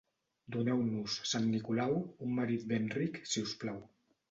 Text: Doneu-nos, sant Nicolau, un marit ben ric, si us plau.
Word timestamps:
Doneu-nos, 0.53 1.17
sant 1.33 1.45
Nicolau, 1.51 2.01
un 2.29 2.33
marit 2.41 2.67
ben 2.73 2.91
ric, 2.97 3.23
si 3.35 3.47
us 3.47 3.57
plau. 3.65 3.87